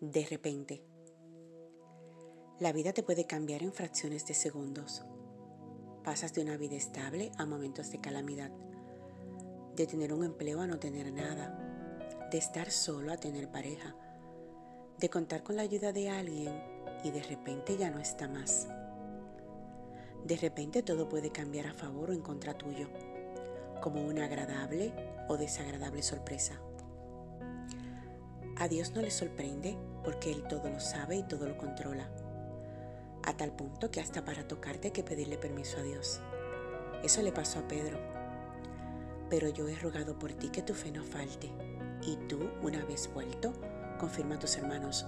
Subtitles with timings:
[0.00, 0.82] de repente.
[2.58, 5.04] La vida te puede cambiar en fracciones de segundos.
[6.04, 8.50] Pasas de una vida estable a momentos de calamidad,
[9.76, 13.94] de tener un empleo a no tener nada, de estar solo a tener pareja,
[14.98, 16.62] de contar con la ayuda de alguien
[17.04, 18.68] y de repente ya no está más.
[20.24, 22.88] De repente todo puede cambiar a favor o en contra tuyo,
[23.82, 24.94] como una agradable
[25.28, 26.58] o desagradable sorpresa.
[28.60, 32.10] A Dios no le sorprende porque Él todo lo sabe y todo lo controla.
[33.24, 36.20] A tal punto que hasta para tocarte hay que pedirle permiso a Dios.
[37.02, 37.98] Eso le pasó a Pedro.
[39.30, 41.50] Pero yo he rogado por ti que tu fe no falte.
[42.02, 43.54] Y tú, una vez vuelto,
[43.98, 45.06] confirma a tus hermanos.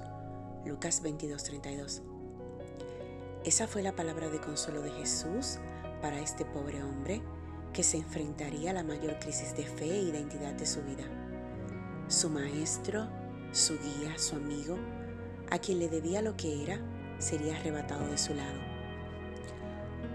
[0.65, 2.01] Lucas 22:32.
[3.45, 5.59] Esa fue la palabra de consuelo de Jesús
[6.01, 7.21] para este pobre hombre
[7.75, 11.05] que se enfrentaría a la mayor crisis de fe e identidad de su vida.
[12.09, 13.09] Su maestro,
[13.53, 14.79] su guía, su amigo,
[15.51, 16.81] a quien le debía lo que era,
[17.19, 18.59] sería arrebatado de su lado.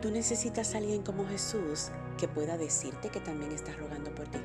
[0.01, 4.39] Tú necesitas a alguien como Jesús que pueda decirte que también está rogando por ti,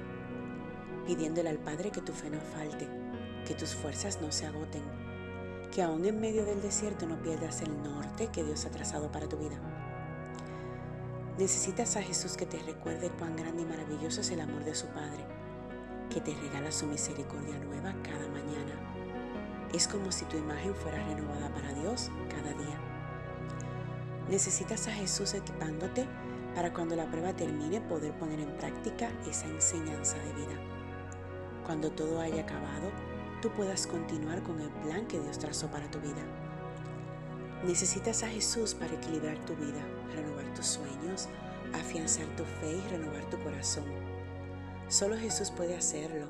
[1.07, 2.87] pidiéndole al Padre que tu fe no falte,
[3.47, 4.83] que tus fuerzas no se agoten,
[5.71, 9.29] que aún en medio del desierto no pierdas el norte que Dios ha trazado para
[9.29, 9.59] tu vida.
[11.39, 14.87] Necesitas a Jesús que te recuerde cuán grande y maravilloso es el amor de su
[14.89, 15.25] Padre
[16.13, 18.82] que te regala su misericordia nueva cada mañana.
[19.73, 22.79] Es como si tu imagen fuera renovada para Dios cada día.
[24.29, 26.07] Necesitas a Jesús equipándote
[26.55, 30.55] para cuando la prueba termine poder poner en práctica esa enseñanza de vida.
[31.67, 32.91] Cuando todo haya acabado,
[33.41, 36.23] tú puedas continuar con el plan que Dios trazó para tu vida.
[37.65, 39.81] Necesitas a Jesús para equilibrar tu vida,
[40.15, 41.29] renovar tus sueños,
[41.73, 43.85] afianzar tu fe y renovar tu corazón
[44.93, 46.27] Solo Jesús puede hacerlo.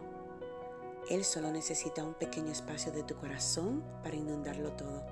[1.10, 5.04] Él solo necesita un pequeño espacio de tu corazón para inundarlo todo.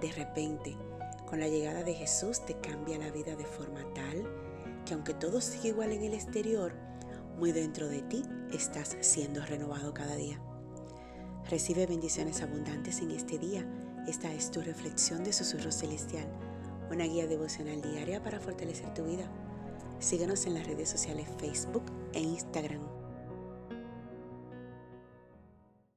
[0.00, 0.76] De repente,
[1.26, 4.28] con la llegada de Jesús te cambia la vida de forma tal
[4.84, 6.74] que aunque todo sigue igual en el exterior,
[7.38, 8.22] muy dentro de ti
[8.52, 10.40] estás siendo renovado cada día.
[11.48, 13.66] Recibe bendiciones abundantes en este día.
[14.06, 16.26] Esta es tu reflexión de Susurro Celestial,
[16.90, 19.24] una guía devocional diaria para fortalecer tu vida.
[20.00, 23.01] Síguenos en las redes sociales Facebook e Instagram.